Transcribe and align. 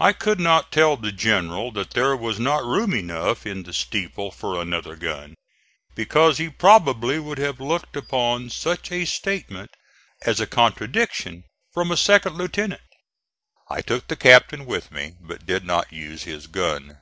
I 0.00 0.14
could 0.14 0.40
not 0.40 0.72
tell 0.72 0.96
the 0.96 1.12
General 1.12 1.72
that 1.72 1.90
there 1.90 2.16
was 2.16 2.40
not 2.40 2.64
room 2.64 2.94
enough 2.94 3.44
in 3.44 3.64
the 3.64 3.74
steeple 3.74 4.30
for 4.30 4.58
another 4.58 4.96
gun, 4.96 5.34
because 5.94 6.38
he 6.38 6.48
probably 6.48 7.18
would 7.18 7.36
have 7.36 7.60
looked 7.60 7.94
upon 7.94 8.48
such 8.48 8.90
a 8.90 9.04
statement 9.04 9.68
as 10.22 10.40
a 10.40 10.46
contradiction 10.46 11.44
from 11.70 11.90
a 11.90 11.98
second 11.98 12.36
lieutenant. 12.38 12.80
I 13.68 13.82
took 13.82 14.08
the 14.08 14.16
captain 14.16 14.64
with 14.64 14.90
me, 14.90 15.16
but 15.20 15.44
did 15.44 15.66
not 15.66 15.92
use 15.92 16.22
his 16.22 16.46
gun. 16.46 17.00